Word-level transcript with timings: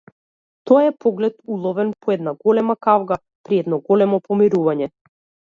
Тоа 0.69 0.79
е 0.89 0.93
поглед 1.05 1.35
уловен 1.55 1.91
по 2.05 2.11
една 2.15 2.33
голема 2.47 2.75
кавга, 2.87 3.19
при 3.45 3.61
едно 3.67 3.81
големо 3.93 4.21
помирување. 4.27 4.91